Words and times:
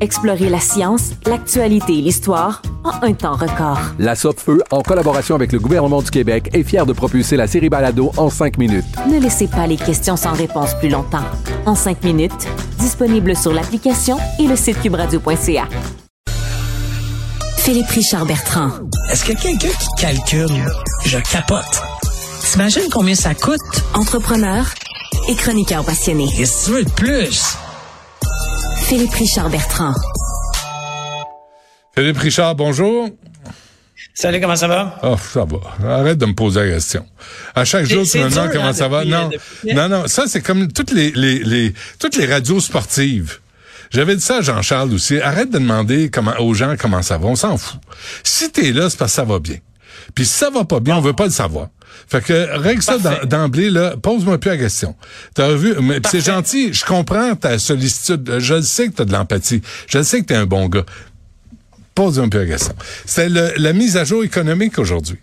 Explorez 0.00 0.48
la 0.48 0.60
science, 0.60 1.10
l'actualité 1.26 1.98
et 1.98 2.00
l'histoire 2.00 2.62
en 2.84 3.06
un 3.06 3.12
temps 3.12 3.34
record. 3.34 3.78
La 3.98 4.14
Feu, 4.14 4.62
en 4.70 4.80
collaboration 4.80 5.34
avec 5.34 5.52
le 5.52 5.58
gouvernement 5.58 6.00
du 6.00 6.10
Québec, 6.10 6.48
est 6.54 6.62
fière 6.62 6.86
de 6.86 6.94
propulser 6.94 7.36
la 7.36 7.46
série 7.46 7.68
Balado 7.68 8.10
en 8.16 8.30
cinq 8.30 8.56
minutes. 8.56 8.86
Ne 9.10 9.20
laissez 9.20 9.46
pas 9.46 9.66
les 9.66 9.76
questions 9.76 10.16
sans 10.16 10.32
réponse 10.32 10.74
plus 10.78 10.88
longtemps. 10.88 11.24
En 11.66 11.74
cinq 11.74 12.02
minutes, 12.02 12.48
disponible 12.78 13.36
sur 13.36 13.52
l'application 13.52 14.16
et 14.38 14.46
le 14.46 14.56
site 14.56 14.80
cubradio.ca. 14.80 15.68
Philippe 17.58 17.88
Richard 17.88 18.24
Bertrand. 18.24 18.70
Est-ce 19.12 19.24
que 19.24 19.32
quelqu'un 19.32 19.68
qui 19.68 19.88
calcule, 19.98 20.64
je 21.04 21.18
capote. 21.30 21.82
T'imagines 22.50 22.88
combien 22.90 23.14
ça 23.14 23.34
coûte? 23.34 23.60
Entrepreneur 23.92 24.64
et 25.28 25.34
chroniqueur 25.34 25.84
passionné. 25.84 26.26
Qu'est-ce 26.36 26.62
que 26.62 26.64
tu 26.64 26.76
veux 26.78 26.84
de 26.84 26.90
plus? 26.92 27.56
Philippe 28.90 29.14
Richard 29.14 29.50
Bertrand. 29.50 29.94
Philippe 31.94 32.18
Richard, 32.18 32.56
bonjour. 32.56 33.08
Salut, 34.14 34.40
comment 34.40 34.56
ça 34.56 34.66
va? 34.66 34.98
Oh, 35.04 35.16
ça 35.16 35.44
va. 35.44 35.94
Arrête 35.94 36.18
de 36.18 36.26
me 36.26 36.34
poser 36.34 36.66
la 36.66 36.74
question. 36.74 37.06
À 37.54 37.64
chaque 37.64 37.84
jour, 37.84 38.04
tu 38.04 38.18
me 38.18 38.28
demandes 38.28 38.50
comment 38.50 38.64
hein, 38.64 38.72
ça 38.72 38.88
va. 38.88 39.04
Non, 39.04 39.30
non, 39.72 39.88
non. 39.88 40.08
Ça, 40.08 40.24
c'est 40.26 40.42
comme 40.42 40.72
toutes 40.72 40.90
les, 40.90 41.12
les, 41.12 41.38
les, 41.38 41.72
toutes 42.00 42.16
les 42.16 42.26
radios 42.26 42.58
sportives. 42.58 43.38
J'avais 43.92 44.16
dit 44.16 44.22
ça 44.22 44.38
à 44.38 44.40
Jean-Charles 44.40 44.92
aussi. 44.92 45.20
Arrête 45.20 45.50
de 45.50 45.58
demander 45.58 46.10
comment, 46.10 46.34
aux 46.40 46.52
gens 46.52 46.74
comment 46.76 47.02
ça 47.02 47.16
va. 47.16 47.28
On 47.28 47.36
s'en 47.36 47.58
fout. 47.58 47.78
Si 48.24 48.50
t'es 48.50 48.72
là, 48.72 48.90
c'est 48.90 48.98
parce 48.98 49.12
que 49.12 49.14
ça 49.14 49.24
va 49.24 49.38
bien. 49.38 49.58
Puis 50.14 50.26
si 50.26 50.32
ça 50.32 50.50
va 50.50 50.64
pas 50.64 50.80
bien, 50.80 50.96
on 50.96 51.00
veut 51.00 51.12
pas 51.12 51.24
le 51.24 51.30
savoir. 51.30 51.68
Fait 52.08 52.22
que 52.22 52.58
règle 52.58 52.82
ça 52.82 52.98
d'emblée 53.24 53.70
là, 53.70 53.94
pose-moi 54.00 54.38
plus 54.38 54.50
la 54.50 54.56
question. 54.56 54.94
T'as 55.34 55.54
vu 55.54 55.74
mais 55.82 56.00
c'est 56.08 56.24
gentil, 56.24 56.72
je 56.72 56.84
comprends 56.84 57.34
ta 57.34 57.58
sollicitude, 57.58 58.38
je 58.38 58.60
sais 58.60 58.88
que 58.88 58.94
t'as 58.94 59.04
de 59.04 59.12
l'empathie, 59.12 59.62
je 59.86 60.02
sais 60.02 60.20
que 60.20 60.26
t'es 60.26 60.34
un 60.34 60.46
bon 60.46 60.68
gars. 60.68 60.84
Pose-moi 61.94 62.28
plus 62.28 62.40
la 62.40 62.46
question. 62.46 62.74
C'est 63.04 63.28
la 63.28 63.72
mise 63.72 63.96
à 63.96 64.04
jour 64.04 64.24
économique 64.24 64.78
aujourd'hui. 64.78 65.18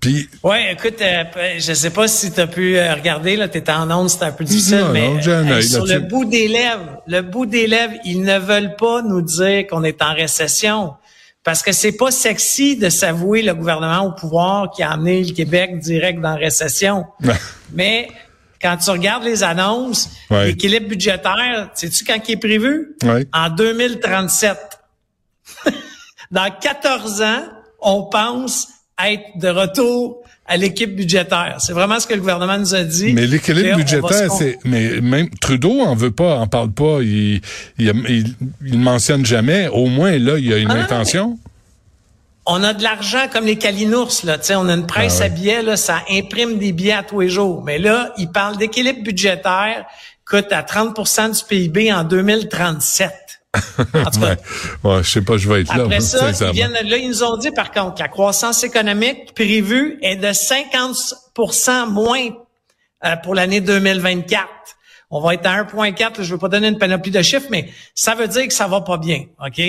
Puis 0.00 0.28
Ouais, 0.42 0.72
écoute, 0.72 1.00
euh, 1.00 1.24
je 1.58 1.72
sais 1.72 1.90
pas 1.90 2.08
si 2.08 2.30
tu 2.30 2.40
as 2.40 2.46
pu 2.46 2.76
euh, 2.76 2.94
regarder 2.94 3.36
là, 3.36 3.48
t'étais 3.48 3.72
en 3.72 3.90
onde, 3.90 4.10
c'était 4.10 4.26
un 4.26 4.32
peu 4.32 4.44
difficile 4.44 4.84
mais 4.92 5.12
euh, 5.26 5.62
sur 5.62 5.86
le 5.86 6.00
bout 6.00 6.26
des 6.26 6.46
lèvres, 6.46 7.02
le 7.06 7.22
bout 7.22 7.46
des 7.46 7.66
lèvres, 7.66 7.94
ils 8.04 8.20
ne 8.20 8.38
veulent 8.38 8.76
pas 8.76 9.00
nous 9.02 9.22
dire 9.22 9.66
qu'on 9.66 9.82
est 9.82 10.02
en 10.02 10.14
récession 10.14 10.92
parce 11.44 11.62
que 11.62 11.72
c'est 11.72 11.92
pas 11.92 12.10
sexy 12.10 12.76
de 12.76 12.88
s'avouer 12.88 13.42
le 13.42 13.54
gouvernement 13.54 14.06
au 14.06 14.12
pouvoir 14.12 14.70
qui 14.70 14.82
a 14.82 14.92
amené 14.92 15.22
le 15.22 15.32
Québec 15.32 15.78
direct 15.78 16.20
dans 16.20 16.30
la 16.30 16.36
récession. 16.36 17.04
Mais 17.70 18.08
quand 18.60 18.78
tu 18.78 18.90
regardes 18.90 19.24
les 19.24 19.42
annonces, 19.42 20.08
l'équilibre 20.30 20.88
budgétaire, 20.88 21.70
sais-tu 21.74 22.02
quand 22.04 22.18
il 22.26 22.32
est 22.32 22.36
prévu? 22.38 22.96
En 23.32 23.50
2037. 23.50 24.58
dans 26.30 26.50
14 26.50 27.22
ans, 27.22 27.44
on 27.80 28.04
pense 28.04 28.68
être 28.98 29.38
de 29.38 29.48
retour 29.48 30.24
à 30.46 30.56
l'équipe 30.56 30.94
budgétaire. 30.94 31.56
C'est 31.58 31.72
vraiment 31.72 31.98
ce 31.98 32.06
que 32.06 32.14
le 32.14 32.20
gouvernement 32.20 32.58
nous 32.58 32.74
a 32.74 32.82
dit. 32.82 33.12
Mais 33.12 33.26
l'équilibre 33.26 33.76
budgétaire, 33.76 34.30
c'est 34.30 34.58
mais 34.64 35.00
même 35.00 35.30
Trudeau 35.40 35.80
en 35.80 35.94
veut 35.94 36.10
pas, 36.10 36.36
en 36.36 36.46
parle 36.46 36.70
pas, 36.70 36.98
il 37.00 37.40
il, 37.78 38.34
il, 38.64 38.78
mentionne 38.78 39.24
jamais. 39.24 39.68
Au 39.68 39.86
moins 39.86 40.18
là, 40.18 40.38
il 40.38 40.46
y 40.46 40.52
a 40.52 40.58
une 40.58 40.70
ah, 40.70 40.82
intention. 40.82 41.38
On 42.46 42.62
a 42.62 42.74
de 42.74 42.82
l'argent 42.82 43.26
comme 43.32 43.46
les 43.46 43.56
calinours 43.56 44.12
là, 44.24 44.36
tu 44.36 44.48
sais, 44.48 44.54
on 44.54 44.68
a 44.68 44.74
une 44.74 44.86
presse 44.86 45.20
ah 45.22 45.24
à 45.24 45.28
billets 45.30 45.62
là, 45.62 45.78
ça 45.78 46.02
imprime 46.10 46.58
des 46.58 46.72
billets 46.72 46.92
à 46.92 47.02
tous 47.02 47.20
les 47.20 47.30
jours. 47.30 47.62
Mais 47.64 47.78
là, 47.78 48.12
il 48.18 48.30
parle 48.30 48.58
d'équilibre 48.58 49.02
budgétaire, 49.02 49.86
coûte 50.26 50.52
à 50.52 50.60
30% 50.60 51.38
du 51.38 51.44
PIB 51.48 51.90
en 51.90 52.04
2037. 52.04 53.12
ouais. 54.84 55.02
je 55.02 55.10
sais 55.10 55.22
pas, 55.22 55.36
je 55.36 55.48
vais 55.48 55.62
être 55.62 55.74
là. 55.74 55.84
Après 55.84 56.00
ça, 56.00 56.30
ils 56.30 56.52
viennent, 56.52 56.72
là, 56.72 56.96
ils 56.96 57.08
nous 57.08 57.22
ont 57.22 57.36
dit, 57.36 57.50
par 57.50 57.70
contre, 57.70 58.00
la 58.00 58.08
croissance 58.08 58.64
économique 58.64 59.34
prévue 59.34 59.98
est 60.02 60.16
de 60.16 60.28
50% 60.28 61.90
moins 61.90 62.28
euh, 63.04 63.16
pour 63.16 63.34
l'année 63.34 63.60
2024. 63.60 64.48
On 65.10 65.20
va 65.20 65.34
être 65.34 65.46
à 65.46 65.62
1,4. 65.62 66.22
Je 66.22 66.32
veux 66.32 66.38
pas 66.38 66.48
donner 66.48 66.68
une 66.68 66.78
panoplie 66.78 67.10
de 67.10 67.22
chiffres, 67.22 67.46
mais 67.50 67.68
ça 67.94 68.14
veut 68.14 68.28
dire 68.28 68.48
que 68.48 68.54
ça 68.54 68.66
va 68.66 68.80
pas 68.80 68.98
bien, 68.98 69.24
OK? 69.44 69.60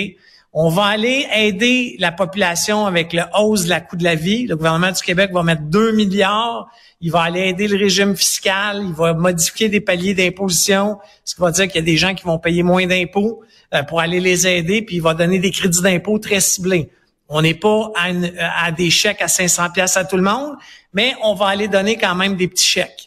On 0.58 0.70
va 0.70 0.84
aller 0.84 1.26
aider 1.34 1.96
la 1.98 2.12
population 2.12 2.86
avec 2.86 3.12
le 3.12 3.24
hausse 3.38 3.64
de 3.64 3.68
la 3.68 3.82
coût 3.82 3.96
de 3.96 4.04
la 4.04 4.14
vie. 4.14 4.46
Le 4.46 4.56
gouvernement 4.56 4.90
du 4.90 5.02
Québec 5.02 5.30
va 5.30 5.42
mettre 5.42 5.60
2 5.64 5.92
milliards. 5.92 6.68
Il 7.02 7.12
va 7.12 7.24
aller 7.24 7.48
aider 7.48 7.68
le 7.68 7.76
régime 7.76 8.16
fiscal. 8.16 8.82
Il 8.82 8.94
va 8.94 9.12
modifier 9.12 9.68
des 9.68 9.82
paliers 9.82 10.14
d'imposition, 10.14 10.96
ce 11.26 11.34
qui 11.34 11.42
va 11.42 11.50
dire 11.50 11.66
qu'il 11.66 11.76
y 11.76 11.78
a 11.80 11.82
des 11.82 11.98
gens 11.98 12.14
qui 12.14 12.24
vont 12.24 12.38
payer 12.38 12.62
moins 12.62 12.86
d'impôts. 12.86 13.42
Euh, 13.74 13.82
pour 13.82 14.00
aller 14.00 14.20
les 14.20 14.46
aider, 14.46 14.80
puis 14.80 14.96
il 14.96 15.02
va 15.02 15.12
donner 15.12 15.40
des 15.40 15.50
crédits 15.50 15.82
d'impôt 15.82 16.18
très 16.18 16.40
ciblés. 16.40 16.88
On 17.28 17.42
n'est 17.42 17.54
pas 17.54 17.92
à, 17.96 18.70
des 18.70 18.90
chèques 18.90 19.20
à 19.20 19.28
500 19.28 19.70
pièces 19.70 19.96
à 19.96 20.04
tout 20.04 20.16
le 20.16 20.22
monde, 20.22 20.54
mais 20.94 21.14
on 21.22 21.34
va 21.34 21.48
aller 21.48 21.66
donner 21.66 21.98
quand 21.98 22.14
même 22.14 22.36
des 22.36 22.46
petits 22.46 22.64
chèques. 22.64 23.05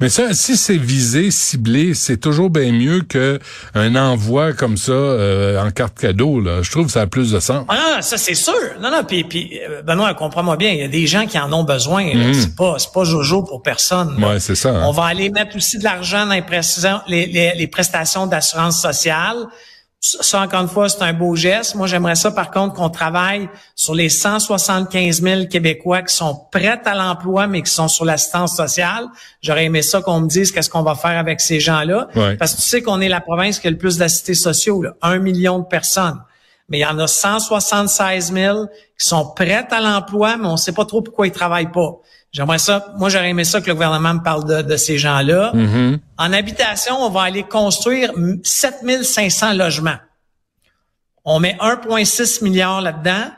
Mais 0.00 0.08
ça, 0.08 0.34
si 0.34 0.56
c'est 0.56 0.76
visé, 0.76 1.30
ciblé, 1.30 1.94
c'est 1.94 2.16
toujours 2.16 2.50
bien 2.50 2.72
mieux 2.72 3.02
que 3.02 3.38
un 3.74 3.96
envoi 3.96 4.52
comme 4.52 4.76
ça 4.76 4.92
euh, 4.92 5.62
en 5.62 5.70
carte 5.70 5.98
cadeau. 5.98 6.40
Là. 6.40 6.62
Je 6.62 6.70
trouve 6.70 6.86
que 6.86 6.92
ça 6.92 7.02
a 7.02 7.06
plus 7.06 7.32
de 7.32 7.40
sens. 7.40 7.64
Ah 7.68 8.00
ça 8.00 8.16
c'est 8.16 8.34
sûr. 8.34 8.54
Non, 8.80 8.90
non, 8.90 9.04
puis, 9.04 9.24
puis 9.24 9.60
euh, 9.68 9.82
Benoît, 9.82 10.14
comprends-moi 10.14 10.56
bien, 10.56 10.70
il 10.70 10.78
y 10.78 10.84
a 10.84 10.88
des 10.88 11.06
gens 11.06 11.26
qui 11.26 11.38
en 11.38 11.52
ont 11.52 11.64
besoin. 11.64 12.04
Mm. 12.14 12.34
C'est 12.34 12.56
pas 12.56 12.76
c'est 12.78 12.92
pas 12.92 13.04
jojo 13.04 13.42
pour 13.42 13.62
personne. 13.62 14.22
Ouais, 14.22 14.40
c'est 14.40 14.54
ça. 14.54 14.70
Hein. 14.70 14.84
On 14.86 14.92
va 14.92 15.04
aller 15.04 15.30
mettre 15.30 15.56
aussi 15.56 15.78
de 15.78 15.84
l'argent 15.84 16.26
dans 16.26 17.02
les, 17.08 17.26
les, 17.26 17.52
les 17.54 17.66
prestations 17.66 18.26
d'assurance 18.26 18.80
sociale. 18.80 19.36
Ça, 20.04 20.40
encore 20.40 20.62
une 20.62 20.68
fois, 20.68 20.88
c'est 20.88 21.02
un 21.02 21.12
beau 21.12 21.36
geste. 21.36 21.76
Moi, 21.76 21.86
j'aimerais 21.86 22.16
ça, 22.16 22.32
par 22.32 22.50
contre, 22.50 22.74
qu'on 22.74 22.90
travaille 22.90 23.48
sur 23.76 23.94
les 23.94 24.08
175 24.08 25.22
000 25.22 25.46
Québécois 25.46 26.02
qui 26.02 26.12
sont 26.12 26.40
prêts 26.50 26.80
à 26.84 26.94
l'emploi, 26.96 27.46
mais 27.46 27.62
qui 27.62 27.70
sont 27.70 27.86
sur 27.86 28.04
l'assistance 28.04 28.56
sociale. 28.56 29.06
J'aurais 29.42 29.66
aimé 29.66 29.80
ça 29.80 30.00
qu'on 30.00 30.18
me 30.18 30.26
dise 30.26 30.50
qu'est-ce 30.50 30.70
qu'on 30.70 30.82
va 30.82 30.96
faire 30.96 31.16
avec 31.16 31.40
ces 31.40 31.60
gens-là. 31.60 32.08
Parce 32.36 32.54
que 32.54 32.60
tu 32.60 32.68
sais 32.68 32.82
qu'on 32.82 33.00
est 33.00 33.08
la 33.08 33.20
province 33.20 33.60
qui 33.60 33.68
a 33.68 33.70
le 33.70 33.78
plus 33.78 33.98
d'assistés 33.98 34.34
sociaux, 34.34 34.82
là, 34.82 34.94
un 35.02 35.20
million 35.20 35.60
de 35.60 35.66
personnes. 35.66 36.20
Mais 36.68 36.78
il 36.78 36.82
y 36.82 36.86
en 36.86 36.98
a 36.98 37.06
176 37.06 38.32
000 38.32 38.66
qui 38.98 39.08
sont 39.08 39.32
prêts 39.36 39.68
à 39.70 39.80
l'emploi, 39.80 40.36
mais 40.36 40.46
on 40.46 40.52
ne 40.52 40.56
sait 40.56 40.72
pas 40.72 40.84
trop 40.84 41.02
pourquoi 41.02 41.28
ils 41.28 41.32
travaillent 41.32 41.70
pas. 41.70 42.00
J'aimerais 42.32 42.58
ça, 42.58 42.94
moi 42.96 43.10
j'aurais 43.10 43.28
aimé 43.28 43.44
ça 43.44 43.60
que 43.60 43.66
le 43.66 43.74
gouvernement 43.74 44.14
me 44.14 44.22
parle 44.22 44.64
de, 44.64 44.76
ces 44.76 44.96
gens-là. 44.96 45.52
Mm-hmm. 45.54 45.98
En 46.16 46.32
habitation, 46.32 46.94
on 46.98 47.10
va 47.10 47.22
aller 47.22 47.42
construire 47.42 48.10
7500 48.42 49.52
logements. 49.52 49.98
On 51.24 51.40
met 51.40 51.56
1,6 51.60 52.42
milliard 52.42 52.80
là-dedans, 52.80 53.30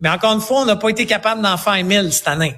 mais 0.00 0.10
encore 0.10 0.34
une 0.34 0.40
fois, 0.40 0.60
on 0.60 0.64
n'a 0.66 0.76
pas 0.76 0.90
été 0.90 1.06
capable 1.06 1.40
d'en 1.40 1.56
faire 1.56 1.82
1000 1.82 2.12
cette 2.12 2.28
année. 2.28 2.56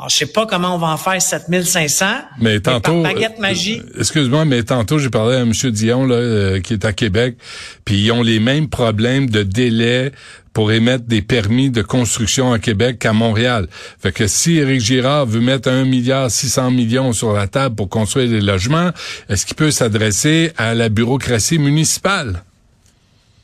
Alors, 0.00 0.08
je 0.08 0.16
sais 0.16 0.26
pas 0.26 0.46
comment 0.46 0.74
on 0.74 0.78
va 0.78 0.86
en 0.86 0.96
faire 0.96 1.20
7500. 1.20 2.06
Mais 2.40 2.58
tantôt, 2.60 3.02
baguette 3.02 3.38
magie. 3.38 3.82
Euh, 3.82 4.00
excuse-moi, 4.00 4.46
mais 4.46 4.62
tantôt, 4.62 4.98
j'ai 4.98 5.10
parlé 5.10 5.36
à 5.36 5.40
M. 5.40 5.52
Dion, 5.52 6.06
là, 6.06 6.14
euh, 6.14 6.60
qui 6.60 6.72
est 6.72 6.86
à 6.86 6.94
Québec, 6.94 7.36
puis 7.84 8.04
ils 8.04 8.10
ont 8.10 8.22
les 8.22 8.40
mêmes 8.40 8.70
problèmes 8.70 9.28
de 9.28 9.42
délai 9.42 10.12
pour 10.52 10.72
émettre 10.72 11.04
des 11.04 11.22
permis 11.22 11.70
de 11.70 11.82
construction 11.82 12.52
à 12.52 12.58
Québec 12.58 12.98
qu'à 12.98 13.12
Montréal. 13.12 13.68
Fait 13.98 14.12
que 14.12 14.26
si 14.26 14.56
Éric 14.56 14.80
Girard 14.80 15.26
veut 15.26 15.40
mettre 15.40 15.68
un 15.68 15.84
milliard 15.84 16.30
600 16.30 16.70
millions 16.72 17.12
sur 17.12 17.32
la 17.32 17.46
table 17.46 17.76
pour 17.76 17.88
construire 17.88 18.28
des 18.28 18.40
logements, 18.40 18.90
est-ce 19.28 19.46
qu'il 19.46 19.56
peut 19.56 19.70
s'adresser 19.70 20.52
à 20.56 20.74
la 20.74 20.88
bureaucratie 20.88 21.58
municipale? 21.58 22.42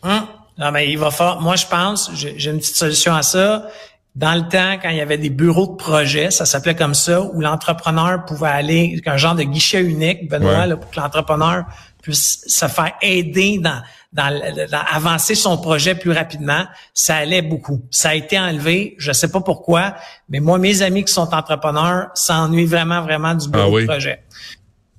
Hum? 0.02 0.26
Non, 0.58 0.72
mais 0.72 0.90
il 0.90 0.98
va 0.98 1.10
faire. 1.10 1.40
Moi, 1.40 1.56
je 1.56 1.66
pense, 1.66 2.10
j'ai 2.14 2.50
une 2.50 2.58
petite 2.58 2.76
solution 2.76 3.14
à 3.14 3.22
ça. 3.22 3.68
dans 4.16 4.34
le 4.34 4.48
temps, 4.48 4.78
quand 4.82 4.88
il 4.88 4.96
y 4.96 5.02
avait 5.02 5.18
des 5.18 5.28
bureaux 5.28 5.66
de 5.66 5.76
projet, 5.76 6.30
ça 6.30 6.46
s'appelait 6.46 6.74
comme 6.74 6.94
ça, 6.94 7.20
où 7.20 7.40
l'entrepreneur 7.42 8.24
pouvait 8.24 8.48
aller, 8.48 9.00
un 9.04 9.16
genre 9.18 9.34
de 9.34 9.42
guichet 9.42 9.82
unique, 9.82 10.30
Benoît, 10.30 10.64
là, 10.64 10.76
pour 10.78 10.90
que 10.90 10.98
l'entrepreneur 10.98 11.64
puisse 12.06 12.44
se 12.46 12.68
faire 12.68 12.92
aider 13.02 13.58
dans, 13.58 13.82
dans, 14.12 14.84
avancer 14.92 15.34
son 15.34 15.58
projet 15.58 15.96
plus 15.96 16.12
rapidement, 16.12 16.64
ça 16.94 17.16
allait 17.16 17.42
beaucoup. 17.42 17.82
Ça 17.90 18.10
a 18.10 18.14
été 18.14 18.38
enlevé, 18.38 18.94
je 18.98 19.10
sais 19.10 19.28
pas 19.28 19.40
pourquoi, 19.40 19.96
mais 20.28 20.38
moi, 20.38 20.58
mes 20.58 20.82
amis 20.82 21.04
qui 21.04 21.12
sont 21.12 21.34
entrepreneurs 21.34 22.10
s'ennuient 22.14 22.64
vraiment, 22.64 23.02
vraiment 23.02 23.34
du 23.34 23.48
bureau 23.48 23.78
ah 23.78 23.80
de 23.80 23.86
projet. 23.86 24.20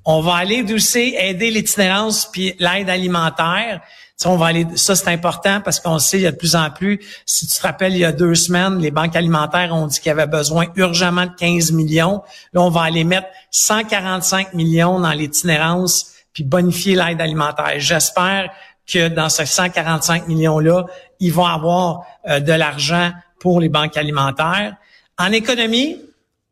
On 0.04 0.20
va 0.20 0.36
aller 0.36 0.66
aussi 0.74 1.16
aider 1.18 1.50
l'itinérance 1.50 2.30
puis 2.30 2.56
l'aide 2.60 2.90
alimentaire. 2.90 3.80
Ça, 4.18 4.30
on 4.30 4.36
va 4.36 4.48
aller, 4.48 4.68
ça 4.76 4.96
c'est 4.96 5.10
important 5.10 5.62
parce 5.62 5.80
qu'on 5.80 6.00
sait 6.00 6.18
il 6.18 6.24
y 6.24 6.28
a 6.28 6.32
de 6.32 6.38
plus 6.38 6.56
en 6.58 6.72
plus. 6.72 7.00
Si 7.26 7.48
tu 7.48 7.56
te 7.56 7.62
rappelles, 7.62 7.94
il 7.94 8.00
y 8.00 8.06
a 8.06 8.12
deux 8.12 8.36
semaines, 8.36 8.80
les 8.80 8.92
banques 8.92 9.16
alimentaires 9.16 9.74
ont 9.74 9.88
dit 9.88 10.00
qu'il 10.00 10.10
y 10.10 10.12
avait 10.12 10.28
besoin 10.28 10.66
urgemment 10.76 11.26
de 11.26 11.36
15 11.38 11.72
millions. 11.72 12.22
Là, 12.52 12.62
on 12.62 12.70
va 12.70 12.82
aller 12.82 13.06
mettre 13.06 13.28
145 13.52 14.54
millions 14.56 15.00
dans 15.00 15.12
l'itinérance 15.12 16.17
puis 16.38 16.44
bonifier 16.44 16.94
l'aide 16.94 17.20
alimentaire. 17.20 17.80
J'espère 17.80 18.52
que 18.86 19.08
dans 19.08 19.28
ces 19.28 19.48
145 19.48 20.28
millions-là, 20.28 20.86
ils 21.20 21.34
vont 21.34 21.48
avoir 21.48 22.06
euh, 22.30 22.40
de 22.40 22.54
l'argent 22.54 23.12
pour 23.40 23.60
les 23.60 23.70
banques 23.70 23.98
alimentaires. 23.98 24.76
En 25.18 25.32
économie, 25.32 26.00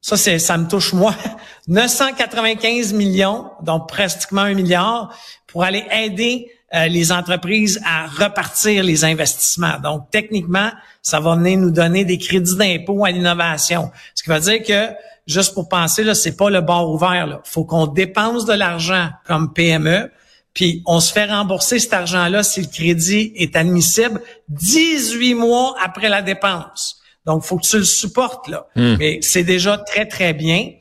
ça, 0.02 0.18
c'est, 0.18 0.40
ça 0.40 0.58
me 0.58 0.68
touche 0.68 0.94
moi. 0.94 1.14
995 1.68 2.94
millions, 2.94 3.52
donc 3.62 3.88
pratiquement 3.88 4.42
un 4.42 4.56
milliard, 4.56 5.16
pour 5.46 5.64
aller 5.64 5.86
aider 5.92 6.52
euh, 6.74 6.88
les 6.88 7.12
entreprises 7.12 7.80
à 7.86 8.08
repartir 8.08 8.84
les 8.84 9.06
investissements. 9.06 9.78
Donc, 9.84 10.10
techniquement, 10.10 10.72
ça 11.04 11.20
va 11.20 11.36
venir 11.36 11.60
nous 11.60 11.70
donner 11.70 12.06
des 12.06 12.18
crédits 12.18 12.58
d'impôt 12.58 13.06
à 13.06 13.12
l'innovation. 13.12 13.92
Ce 14.16 14.24
qui 14.24 14.32
veut 14.32 14.40
dire 14.40 14.64
que, 14.64 14.96
juste 15.26 15.54
pour 15.54 15.68
penser, 15.70 16.04
là, 16.04 16.16
c'est 16.16 16.36
pas 16.36 16.50
le 16.50 16.62
bord 16.62 16.92
ouvert. 16.92 17.28
Il 17.28 17.50
faut 17.50 17.66
qu'on 17.66 17.88
dépense 17.88 18.46
de 18.46 18.54
l'argent 18.54 19.10
comme 19.26 19.54
PME, 19.54 20.12
puis 20.54 20.82
on 20.86 21.00
se 21.00 21.12
fait 21.12 21.26
rembourser 21.26 21.80
cet 21.80 21.94
argent-là 21.94 22.44
si 22.44 22.62
le 22.62 22.68
crédit 22.68 23.34
est 23.36 23.56
admissible 23.56 24.22
18 24.50 25.34
mois 25.34 25.76
après 25.84 26.10
la 26.10 26.22
dépense. 26.22 27.02
Donc, 27.26 27.44
faut 27.44 27.58
que 27.58 27.66
tu 27.68 27.78
le 27.78 27.84
supportes, 27.84 28.48
là. 28.48 28.68
Hmm. 28.76 28.96
Mais 28.98 29.20
c'est 29.22 29.44
déjà 29.44 29.78
très, 29.78 30.06
très 30.06 30.34
bien. 30.34 30.72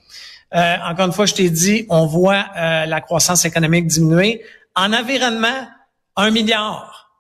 Euh, 0.55 0.77
encore 0.85 1.07
une 1.07 1.13
fois, 1.13 1.27
je 1.27 1.35
t'ai 1.35 1.51
dit, 1.51 1.87
on 1.89 2.07
voit 2.07 2.45
euh, 2.57 2.87
la 2.87 3.01
croissance 3.01 3.45
économique 3.45 3.87
diminuer. 3.87 4.43
En 4.77 4.93
environnement, 4.93 5.67
un 6.17 6.31
milliard. 6.31 7.11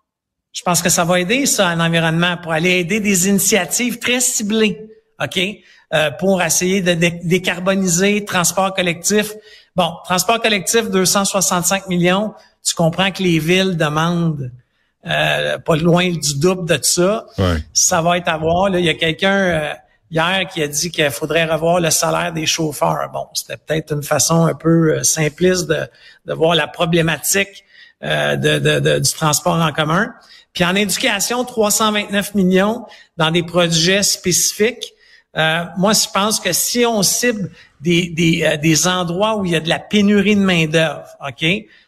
Je 0.52 0.62
pense 0.62 0.82
que 0.82 0.88
ça 0.88 1.04
va 1.04 1.18
aider, 1.18 1.46
ça, 1.46 1.68
en 1.68 1.80
environnement, 1.80 2.36
pour 2.36 2.52
aller 2.52 2.78
aider 2.78 3.00
des 3.00 3.28
initiatives 3.28 3.98
très 3.98 4.20
ciblées, 4.20 4.88
OK? 5.20 5.40
Euh, 5.94 6.10
pour 6.10 6.42
essayer 6.42 6.80
de 6.80 6.94
décarboniser 6.94 8.24
transport 8.24 8.74
collectif. 8.74 9.32
Bon, 9.76 9.92
transport 10.04 10.40
collectif, 10.40 10.90
265 10.90 11.86
millions. 11.86 12.34
Tu 12.64 12.74
comprends 12.74 13.12
que 13.12 13.22
les 13.22 13.38
villes 13.38 13.76
demandent 13.76 14.50
euh, 15.06 15.58
pas 15.58 15.76
loin 15.76 16.10
du 16.10 16.38
double 16.38 16.66
de 16.66 16.82
ça. 16.82 17.26
Ça 17.72 18.02
va 18.02 18.16
être 18.16 18.28
à 18.28 18.38
voir. 18.38 18.70
Là. 18.70 18.78
Il 18.80 18.84
y 18.86 18.88
a 18.88 18.94
quelqu'un 18.94 19.36
euh, 19.36 19.74
hier 20.10 20.48
qui 20.52 20.62
a 20.62 20.66
dit 20.66 20.90
qu'il 20.90 21.10
faudrait 21.10 21.44
revoir 21.44 21.78
le 21.78 21.90
salaire 21.90 22.32
des 22.32 22.46
chauffeurs. 22.46 23.10
Bon, 23.12 23.26
c'était 23.34 23.58
peut-être 23.58 23.92
une 23.92 24.02
façon 24.02 24.46
un 24.46 24.54
peu 24.54 24.94
euh, 24.94 25.02
simpliste 25.04 25.68
de, 25.68 25.86
de 26.24 26.32
voir 26.32 26.54
la 26.54 26.66
problématique 26.66 27.64
de, 28.02 28.58
de, 28.58 28.98
du 28.98 29.12
transport 29.12 29.54
en 29.54 29.72
commun. 29.72 30.12
Puis 30.52 30.62
en 30.62 30.74
éducation, 30.74 31.42
329 31.44 32.34
millions 32.34 32.84
dans 33.16 33.30
des 33.30 33.42
projets 33.42 34.02
spécifiques. 34.02 34.93
Moi, 35.34 35.92
je 35.92 36.08
pense 36.12 36.40
que 36.40 36.52
si 36.52 36.86
on 36.86 37.02
cible 37.02 37.50
des, 37.80 38.08
des, 38.08 38.58
des 38.62 38.88
endroits 38.88 39.36
où 39.36 39.44
il 39.44 39.52
y 39.52 39.56
a 39.56 39.60
de 39.60 39.68
la 39.68 39.78
pénurie 39.78 40.36
de 40.36 40.40
main-d'œuvre, 40.40 41.04
OK? 41.26 41.44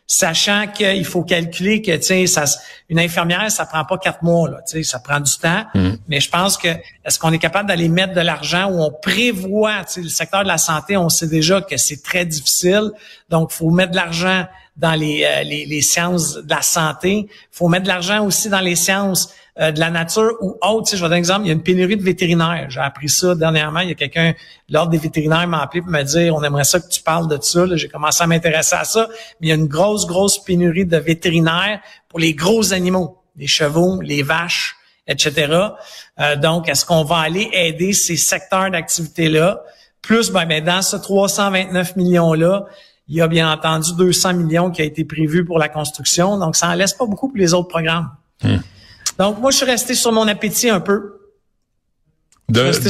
sachant 0.06 0.68
qu'il 0.68 1.04
faut 1.04 1.24
calculer 1.24 1.82
que, 1.82 1.96
tu 1.96 2.02
sais, 2.02 2.26
ça, 2.26 2.44
une 2.88 3.00
infirmière, 3.00 3.50
ça 3.50 3.66
prend 3.66 3.84
pas 3.84 3.98
quatre 3.98 4.22
mois, 4.22 4.48
là, 4.48 4.58
tu 4.58 4.76
sais, 4.76 4.82
ça 4.84 5.00
prend 5.00 5.18
du 5.18 5.36
temps. 5.36 5.64
Mm. 5.74 5.90
Mais 6.08 6.20
je 6.20 6.30
pense 6.30 6.56
que, 6.56 6.68
est-ce 7.04 7.18
qu'on 7.18 7.32
est 7.32 7.38
capable 7.38 7.68
d'aller 7.68 7.88
mettre 7.88 8.14
de 8.14 8.20
l'argent 8.20 8.70
où 8.70 8.80
on 8.80 8.92
prévoit, 8.92 9.84
tu 9.84 9.94
sais, 9.94 10.00
le 10.02 10.08
secteur 10.08 10.44
de 10.44 10.48
la 10.48 10.58
santé, 10.58 10.96
on 10.96 11.08
sait 11.08 11.26
déjà 11.26 11.60
que 11.60 11.76
c'est 11.76 12.02
très 12.02 12.24
difficile. 12.24 12.92
Donc, 13.30 13.50
faut 13.50 13.70
mettre 13.70 13.90
de 13.90 13.96
l'argent 13.96 14.46
dans 14.76 14.94
les, 14.94 15.24
euh, 15.24 15.42
les, 15.42 15.64
les, 15.66 15.80
sciences 15.80 16.34
de 16.36 16.50
la 16.50 16.62
santé. 16.62 17.28
faut 17.50 17.68
mettre 17.68 17.84
de 17.84 17.88
l'argent 17.88 18.24
aussi 18.24 18.48
dans 18.48 18.60
les 18.60 18.76
sciences 18.76 19.34
euh, 19.58 19.72
de 19.72 19.80
la 19.80 19.90
nature 19.90 20.32
ou 20.42 20.58
autre. 20.60 20.84
Tu 20.84 20.90
sais, 20.90 20.96
je 20.98 21.02
vais 21.02 21.08
donner 21.08 21.16
un 21.16 21.18
exemple, 21.18 21.46
il 21.46 21.48
y 21.48 21.50
a 21.50 21.54
une 21.54 21.62
pénurie 21.62 21.96
de 21.96 22.02
vétérinaires. 22.02 22.66
J'ai 22.68 22.80
appris 22.80 23.08
ça 23.08 23.34
dernièrement. 23.34 23.80
Il 23.80 23.88
y 23.88 23.92
a 23.92 23.94
quelqu'un, 23.94 24.34
l'ordre 24.68 24.90
des 24.90 24.98
vétérinaires 24.98 25.48
m'a 25.48 25.62
appelé 25.62 25.80
pour 25.80 25.90
me 25.90 26.02
dire, 26.02 26.34
on 26.34 26.42
aimerait 26.42 26.64
ça 26.64 26.78
que 26.78 26.88
tu 26.88 27.00
parles 27.00 27.26
de 27.26 27.38
ça. 27.40 27.64
J'ai 27.74 27.88
commencé 27.88 28.22
à 28.22 28.26
m'intéresser 28.26 28.76
à 28.76 28.84
ça. 28.84 29.08
Mais 29.40 29.46
il 29.46 29.48
y 29.48 29.52
a 29.52 29.54
une 29.54 29.66
grosse, 29.66 30.06
grosse 30.06 30.44
pénurie 30.44 30.84
de 30.84 30.98
vétérinaires 30.98 31.80
pour 32.10 32.18
les 32.18 32.34
gros 32.34 32.74
animaux, 32.74 33.16
les 33.34 33.46
chevaux, 33.46 34.02
les 34.02 34.22
vaches, 34.22 34.76
etc. 35.06 35.70
Euh, 36.20 36.36
donc, 36.36 36.68
est-ce 36.68 36.84
qu'on 36.84 37.04
va 37.04 37.20
aller 37.20 37.48
aider 37.54 37.94
ces 37.94 38.16
secteurs 38.16 38.70
d'activité-là? 38.70 39.62
Plus, 40.02 40.30
ben, 40.30 40.44
ben, 40.44 40.62
dans 40.62 40.82
ce 40.82 40.96
329 40.96 41.96
millions-là, 41.96 42.66
il 43.08 43.16
y 43.16 43.20
a 43.20 43.28
bien 43.28 43.50
entendu 43.50 43.90
200 43.96 44.34
millions 44.34 44.70
qui 44.70 44.82
a 44.82 44.84
été 44.84 45.04
prévu 45.04 45.44
pour 45.44 45.58
la 45.58 45.68
construction. 45.68 46.38
Donc, 46.38 46.56
ça 46.56 46.68
en 46.68 46.74
laisse 46.74 46.92
pas 46.92 47.06
beaucoup 47.06 47.28
pour 47.28 47.36
les 47.36 47.54
autres 47.54 47.68
programmes. 47.68 48.10
Hmm. 48.42 48.56
Donc, 49.18 49.38
moi, 49.40 49.50
je 49.50 49.58
suis 49.58 49.66
resté 49.66 49.94
sur 49.94 50.12
mon 50.12 50.26
appétit 50.26 50.68
un 50.68 50.80
peu 50.80 51.15
de, 52.48 52.60
de, 52.60 52.72
cette, 52.72 52.84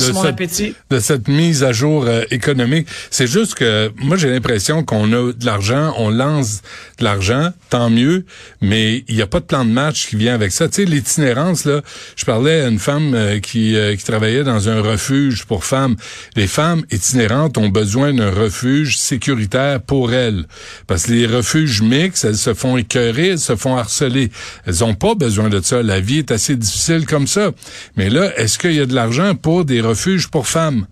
de, 0.90 0.98
cette, 0.98 1.28
mise 1.28 1.64
à 1.64 1.72
jour 1.72 2.04
euh, 2.06 2.22
économique. 2.30 2.86
C'est 3.10 3.26
juste 3.26 3.54
que 3.54 3.90
moi 3.96 4.18
j'ai 4.18 4.28
l'impression 4.28 4.84
qu'on 4.84 5.10
a 5.12 5.32
de 5.32 5.46
l'argent, 5.46 5.94
on 5.96 6.10
lance 6.10 6.60
de 6.98 7.04
l'argent, 7.04 7.52
tant 7.70 7.88
mieux, 7.88 8.26
mais 8.60 9.04
il 9.08 9.16
n'y 9.16 9.22
a 9.22 9.26
pas 9.26 9.40
de 9.40 9.46
plan 9.46 9.64
de 9.64 9.70
match 9.70 10.08
qui 10.08 10.16
vient 10.16 10.34
avec 10.34 10.52
ça. 10.52 10.68
Tu 10.68 10.74
sais, 10.74 10.84
l'itinérance, 10.84 11.64
là, 11.64 11.80
je 12.16 12.24
parlais 12.26 12.62
à 12.62 12.68
une 12.68 12.78
femme 12.78 13.14
euh, 13.14 13.38
qui, 13.40 13.76
euh, 13.76 13.96
qui 13.96 14.04
travaillait 14.04 14.44
dans 14.44 14.68
un 14.68 14.80
refuge 14.82 15.46
pour 15.46 15.64
femmes. 15.64 15.96
Les 16.36 16.46
femmes 16.46 16.84
itinérantes 16.90 17.56
ont 17.56 17.68
besoin 17.68 18.12
d'un 18.12 18.30
refuge 18.30 18.98
sécuritaire 18.98 19.80
pour 19.80 20.12
elles. 20.12 20.44
Parce 20.86 21.04
que 21.06 21.12
les 21.12 21.26
refuges 21.26 21.80
mixtes, 21.80 22.24
elles 22.24 22.36
se 22.36 22.52
font 22.52 22.76
écœurer, 22.76 23.28
elles 23.28 23.38
se 23.38 23.56
font 23.56 23.76
harceler. 23.76 24.30
Elles 24.66 24.84
ont 24.84 24.94
pas 24.94 25.14
besoin 25.14 25.48
de 25.48 25.60
ça. 25.62 25.82
La 25.82 26.00
vie 26.00 26.18
est 26.18 26.30
assez 26.30 26.56
difficile 26.56 27.06
comme 27.06 27.26
ça. 27.26 27.52
Mais 27.96 28.10
là, 28.10 28.36
est-ce 28.38 28.58
qu'il 28.58 28.74
y 28.74 28.80
a 28.80 28.86
de 28.86 28.94
l'argent 28.94 29.34
pour 29.46 29.64
des 29.64 29.80
refuges 29.80 30.26
pour 30.26 30.48
femmes. 30.48 30.88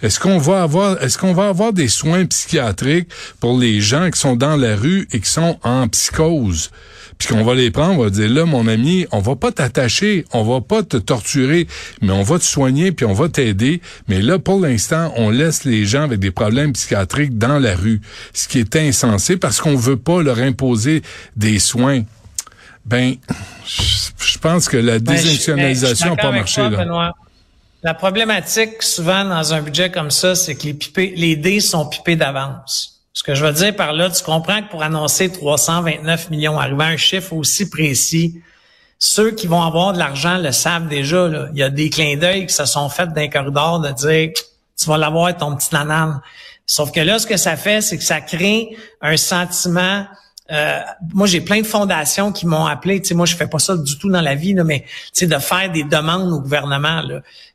Est-ce 0.00 0.20
qu'on 0.20 0.38
va 0.38 0.62
avoir, 0.62 1.02
est-ce 1.02 1.18
qu'on 1.18 1.32
va 1.32 1.48
avoir 1.48 1.72
des 1.72 1.88
soins 1.88 2.24
psychiatriques 2.24 3.08
pour 3.40 3.58
les 3.58 3.80
gens 3.80 4.12
qui 4.12 4.20
sont 4.20 4.36
dans 4.36 4.54
la 4.54 4.76
rue 4.76 5.08
et 5.10 5.18
qui 5.18 5.28
sont 5.28 5.58
en 5.64 5.88
psychose? 5.88 6.70
Puis 7.18 7.26
qu'on 7.26 7.42
va 7.42 7.56
les 7.56 7.72
prendre, 7.72 7.98
on 7.98 8.04
va 8.04 8.10
dire 8.10 8.30
là, 8.30 8.44
mon 8.44 8.68
ami, 8.68 9.08
on 9.10 9.18
va 9.18 9.34
pas 9.34 9.50
t'attacher, 9.50 10.24
on 10.32 10.44
va 10.44 10.60
pas 10.60 10.84
te 10.84 10.98
torturer, 10.98 11.66
mais 12.00 12.12
on 12.12 12.22
va 12.22 12.38
te 12.38 12.44
soigner 12.44 12.92
puis 12.92 13.06
on 13.06 13.12
va 13.12 13.28
t'aider. 13.28 13.80
Mais 14.06 14.22
là, 14.22 14.38
pour 14.38 14.60
l'instant, 14.60 15.12
on 15.16 15.30
laisse 15.30 15.64
les 15.64 15.84
gens 15.84 16.04
avec 16.04 16.20
des 16.20 16.30
problèmes 16.30 16.74
psychiatriques 16.74 17.36
dans 17.36 17.58
la 17.58 17.74
rue, 17.74 18.00
ce 18.34 18.46
qui 18.46 18.60
est 18.60 18.76
insensé 18.76 19.36
parce 19.36 19.60
qu'on 19.60 19.74
veut 19.74 19.96
pas 19.96 20.22
leur 20.22 20.38
imposer 20.38 21.02
des 21.34 21.58
soins. 21.58 22.04
Ben, 22.84 23.16
je 23.66 24.38
pense 24.38 24.68
que 24.68 24.76
la 24.76 25.00
ben, 25.00 25.12
désinstitutionnalisation 25.12 26.10
n'a 26.10 26.22
pas 26.22 26.30
marché 26.30 26.60
là. 26.70 27.12
La 27.82 27.94
problématique 27.94 28.82
souvent 28.82 29.24
dans 29.24 29.54
un 29.54 29.62
budget 29.62 29.90
comme 29.90 30.10
ça, 30.10 30.34
c'est 30.34 30.54
que 30.54 30.64
les, 30.64 31.14
les 31.14 31.36
dés 31.36 31.60
sont 31.60 31.88
pipés 31.88 32.16
d'avance. 32.16 33.02
Ce 33.12 33.22
que 33.22 33.34
je 33.34 33.44
veux 33.44 33.52
dire 33.52 33.74
par 33.74 33.92
là, 33.92 34.10
tu 34.10 34.22
comprends 34.22 34.62
que 34.62 34.68
pour 34.68 34.82
annoncer 34.82 35.30
329 35.30 36.30
millions, 36.30 36.58
arriver 36.58 36.84
à 36.84 36.88
un 36.88 36.96
chiffre 36.96 37.32
aussi 37.32 37.70
précis, 37.70 38.42
ceux 38.98 39.30
qui 39.30 39.46
vont 39.46 39.62
avoir 39.62 39.92
de 39.92 39.98
l'argent 39.98 40.38
le 40.38 40.52
savent 40.52 40.88
déjà. 40.88 41.28
Là. 41.28 41.48
Il 41.52 41.58
y 41.58 41.62
a 41.62 41.70
des 41.70 41.90
clins 41.90 42.16
d'œil 42.16 42.46
qui 42.46 42.54
se 42.54 42.64
sont 42.64 42.88
faits 42.88 43.12
d'un 43.12 43.28
corridor 43.28 43.80
de 43.80 43.90
dire 43.90 44.30
tu 44.78 44.86
vas 44.86 44.98
l'avoir 44.98 45.36
ton 45.36 45.56
petit 45.56 45.68
nanan. 45.72 46.20
Sauf 46.66 46.92
que 46.92 47.00
là, 47.00 47.18
ce 47.18 47.26
que 47.26 47.36
ça 47.36 47.56
fait, 47.56 47.80
c'est 47.80 47.96
que 47.96 48.04
ça 48.04 48.20
crée 48.20 48.76
un 49.00 49.16
sentiment 49.16 50.06
euh, 50.52 50.80
moi, 51.12 51.26
j'ai 51.26 51.40
plein 51.40 51.60
de 51.60 51.66
fondations 51.66 52.32
qui 52.32 52.46
m'ont 52.46 52.66
appelé. 52.66 53.00
Tu 53.00 53.08
sais, 53.08 53.14
moi, 53.14 53.26
je 53.26 53.34
fais 53.34 53.46
pas 53.46 53.58
ça 53.58 53.76
du 53.76 53.98
tout 53.98 54.08
dans 54.08 54.20
la 54.20 54.34
vie, 54.34 54.54
là, 54.54 54.64
mais 54.64 54.80
tu 54.80 55.10
sais, 55.12 55.26
de 55.26 55.38
faire 55.38 55.70
des 55.72 55.84
demandes 55.84 56.32
au 56.32 56.40
gouvernement. 56.40 57.02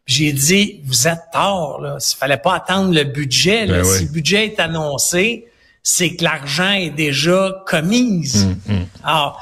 J'ai 0.05 0.33
dit, 0.33 0.81
vous 0.85 1.07
êtes 1.07 1.21
tort. 1.31 1.79
Là. 1.81 1.97
Il 1.99 2.15
fallait 2.17 2.37
pas 2.37 2.55
attendre 2.55 2.93
le 2.93 3.03
budget. 3.03 3.65
Là. 3.65 3.77
Ben 3.77 3.83
si 3.85 4.03
le 4.05 4.11
budget 4.11 4.45
est 4.45 4.59
annoncé, 4.59 5.47
c'est 5.83 6.15
que 6.15 6.23
l'argent 6.23 6.71
est 6.71 6.89
déjà 6.89 7.63
commise. 7.65 8.45
Hum, 8.67 8.75
hum. 8.75 8.85
Alors, 9.03 9.41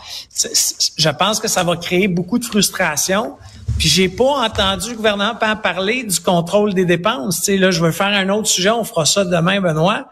je 0.97 1.09
pense 1.09 1.39
que 1.39 1.47
ça 1.47 1.63
va 1.63 1.75
créer 1.75 2.07
beaucoup 2.07 2.37
de 2.39 2.45
frustration. 2.45 3.35
Puis 3.77 3.89
j'ai 3.89 4.09
pas 4.09 4.45
entendu 4.45 4.91
le 4.91 4.95
gouvernement 4.95 5.35
parler 5.61 6.03
du 6.03 6.19
contrôle 6.19 6.73
des 6.73 6.85
dépenses. 6.85 7.37
Tu 7.39 7.43
sais, 7.43 7.57
là, 7.57 7.71
je 7.71 7.83
veux 7.83 7.91
faire 7.91 8.07
un 8.07 8.29
autre 8.29 8.47
sujet, 8.47 8.69
on 8.69 8.83
fera 8.83 9.05
ça 9.05 9.23
demain, 9.23 9.61
Benoît. 9.61 10.09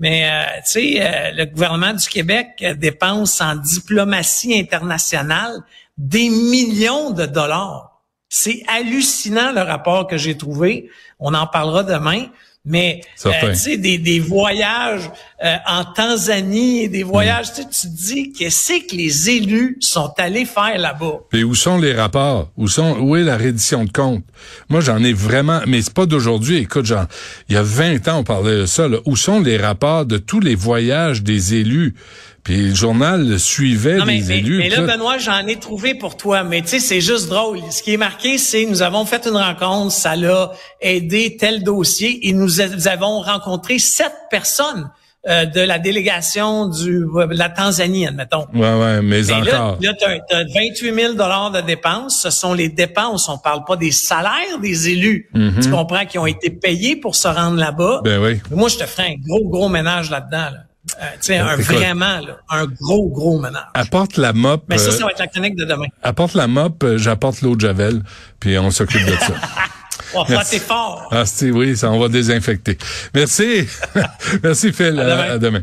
Mais 0.00 0.24
euh, 0.24 0.60
tu 0.64 0.72
sais, 0.72 0.98
euh, 1.00 1.30
le 1.32 1.44
gouvernement 1.44 1.92
du 1.92 2.08
Québec 2.08 2.64
dépense 2.78 3.40
en 3.40 3.54
diplomatie 3.54 4.58
internationale 4.58 5.60
des 5.96 6.30
millions 6.30 7.10
de 7.10 7.26
dollars. 7.26 8.02
C'est 8.28 8.62
hallucinant 8.66 9.52
le 9.52 9.60
rapport 9.60 10.06
que 10.06 10.16
j'ai 10.16 10.36
trouvé. 10.36 10.90
On 11.18 11.34
en 11.34 11.46
parlera 11.46 11.82
demain. 11.84 12.26
Mais 12.66 13.00
euh, 13.24 13.30
tu 13.40 13.54
sais, 13.54 13.78
des, 13.78 13.96
des 13.96 14.20
voyages 14.20 15.10
euh, 15.42 15.56
en 15.66 15.82
Tanzanie, 15.84 16.90
des 16.90 17.04
voyages, 17.04 17.54
tu 17.54 17.64
te 17.64 17.86
dis 17.86 18.32
qu'est-ce 18.32 18.86
que 18.86 18.94
les 18.94 19.30
élus 19.30 19.78
sont 19.80 20.12
allés 20.18 20.44
faire 20.44 20.76
là-bas. 20.76 21.20
Et 21.32 21.42
où 21.42 21.54
sont 21.54 21.78
les 21.78 21.94
rapports? 21.94 22.50
Où 22.58 22.68
sont 22.68 22.98
où 23.00 23.16
est 23.16 23.22
la 23.22 23.38
reddition 23.38 23.84
de 23.84 23.90
comptes? 23.90 24.24
Moi, 24.68 24.82
j'en 24.82 25.02
ai 25.02 25.14
vraiment, 25.14 25.62
mais 25.66 25.80
c'est 25.80 25.94
pas 25.94 26.04
d'aujourd'hui. 26.04 26.58
Écoute, 26.58 26.84
genre, 26.84 27.06
il 27.48 27.54
y 27.54 27.58
a 27.58 27.62
20 27.62 28.08
ans, 28.08 28.18
on 28.18 28.24
parlait 28.24 28.56
de 28.58 28.66
ça. 28.66 28.88
Là. 28.88 28.98
Où 29.06 29.16
sont 29.16 29.40
les 29.40 29.56
rapports 29.56 30.04
de 30.04 30.18
tous 30.18 30.40
les 30.40 30.54
voyages 30.54 31.22
des 31.22 31.54
élus? 31.54 31.94
Puis 32.42 32.70
le 32.70 32.74
journal 32.74 33.38
suivait 33.38 33.98
les 34.04 34.32
élus. 34.32 34.58
Mais 34.58 34.68
là, 34.70 34.82
Benoît, 34.82 35.18
j'en 35.18 35.46
ai 35.46 35.56
trouvé 35.56 35.94
pour 35.94 36.16
toi. 36.16 36.42
Mais 36.42 36.62
tu 36.62 36.68
sais, 36.68 36.80
c'est 36.80 37.00
juste 37.00 37.28
drôle. 37.28 37.58
Ce 37.70 37.82
qui 37.82 37.94
est 37.94 37.98
marqué, 37.98 38.38
c'est 38.38 38.64
nous 38.64 38.82
avons 38.82 39.04
fait 39.04 39.26
une 39.26 39.36
rencontre, 39.36 39.92
ça 39.92 40.16
l'a 40.16 40.52
aidé 40.80 41.36
tel 41.38 41.62
dossier 41.62 42.28
et 42.28 42.32
nous, 42.32 42.60
avons 42.60 43.20
rencontré 43.20 43.78
sept 43.78 44.12
personnes. 44.30 44.90
Euh, 45.28 45.44
de 45.44 45.60
la 45.60 45.78
délégation 45.78 46.66
du, 46.66 47.00
de 47.00 47.36
la 47.36 47.50
Tanzanie, 47.50 48.06
admettons. 48.06 48.46
Ouais, 48.54 48.74
ouais, 48.80 49.02
mais, 49.02 49.30
encore. 49.30 49.76
Là, 49.78 49.92
là 49.92 50.16
tu 50.28 50.34
as, 50.34 50.44
28 50.44 50.94
000 50.94 51.12
dollars 51.12 51.50
de 51.50 51.60
dépenses. 51.60 52.22
Ce 52.22 52.30
sont 52.30 52.54
les 52.54 52.70
dépenses. 52.70 53.28
On 53.28 53.36
parle 53.36 53.64
pas 53.66 53.76
des 53.76 53.90
salaires 53.90 54.58
des 54.62 54.88
élus. 54.88 55.28
Mm-hmm. 55.34 55.62
Tu 55.62 55.70
comprends 55.70 56.06
qui 56.06 56.18
ont 56.18 56.24
été 56.24 56.48
payés 56.48 56.96
pour 56.96 57.16
se 57.16 57.28
rendre 57.28 57.58
là-bas. 57.58 58.00
Ben 58.02 58.18
oui. 58.18 58.40
moi, 58.50 58.70
je 58.70 58.78
te 58.78 58.86
ferai 58.86 59.08
un 59.08 59.16
gros, 59.22 59.46
gros 59.46 59.68
ménage 59.68 60.10
là-dedans. 60.10 60.38
Là. 60.52 60.69
Euh, 60.98 61.40
un 61.40 61.56
vraiment, 61.56 62.20
là, 62.20 62.38
un 62.48 62.64
gros, 62.66 63.10
gros 63.10 63.38
ménage. 63.38 63.62
Apporte 63.74 64.16
la 64.16 64.32
mop. 64.32 64.64
Mais 64.68 64.78
ça, 64.78 64.90
ça 64.90 64.96
euh, 64.96 65.04
va 65.04 65.10
être 65.10 65.18
la 65.18 65.26
chronique 65.26 65.56
de 65.56 65.64
demain. 65.64 65.86
Apporte 66.02 66.34
la 66.34 66.46
mop, 66.46 66.82
euh, 66.82 66.96
j'apporte 66.96 67.42
l'eau 67.42 67.54
de 67.54 67.60
Javel, 67.60 68.02
puis 68.40 68.58
on 68.58 68.70
s'occupe 68.70 69.04
de 69.04 69.12
ça. 69.12 69.34
oh, 70.14 70.24
c'est 70.42 70.58
fort. 70.58 71.08
Ah, 71.12 71.24
oui, 71.42 71.76
ça, 71.76 71.90
on 71.90 71.98
va 71.98 72.08
désinfecter. 72.08 72.78
Merci. 73.14 73.68
Merci, 74.42 74.72
Phil. 74.72 74.98
À 74.98 75.04
demain. 75.04 75.34
À 75.34 75.38
demain. 75.38 75.62